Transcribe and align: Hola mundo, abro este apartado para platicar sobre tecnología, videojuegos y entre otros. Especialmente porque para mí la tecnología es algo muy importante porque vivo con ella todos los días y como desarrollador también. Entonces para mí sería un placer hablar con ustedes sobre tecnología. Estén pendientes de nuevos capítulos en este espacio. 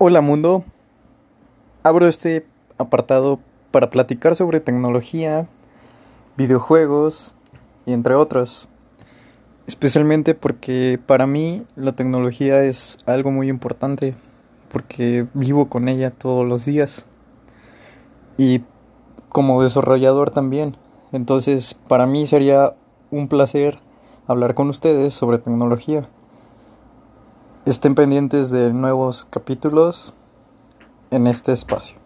Hola 0.00 0.20
mundo, 0.20 0.62
abro 1.82 2.06
este 2.06 2.46
apartado 2.78 3.40
para 3.72 3.90
platicar 3.90 4.36
sobre 4.36 4.60
tecnología, 4.60 5.48
videojuegos 6.36 7.34
y 7.84 7.94
entre 7.94 8.14
otros. 8.14 8.68
Especialmente 9.66 10.36
porque 10.36 11.00
para 11.04 11.26
mí 11.26 11.64
la 11.74 11.96
tecnología 11.96 12.62
es 12.62 12.98
algo 13.06 13.32
muy 13.32 13.48
importante 13.48 14.14
porque 14.70 15.26
vivo 15.34 15.68
con 15.68 15.88
ella 15.88 16.12
todos 16.12 16.46
los 16.46 16.64
días 16.64 17.06
y 18.36 18.62
como 19.30 19.64
desarrollador 19.64 20.30
también. 20.30 20.76
Entonces 21.10 21.74
para 21.74 22.06
mí 22.06 22.24
sería 22.28 22.72
un 23.10 23.26
placer 23.26 23.80
hablar 24.28 24.54
con 24.54 24.68
ustedes 24.68 25.12
sobre 25.12 25.38
tecnología. 25.38 26.08
Estén 27.68 27.94
pendientes 27.94 28.48
de 28.48 28.72
nuevos 28.72 29.26
capítulos 29.26 30.14
en 31.10 31.26
este 31.26 31.52
espacio. 31.52 31.98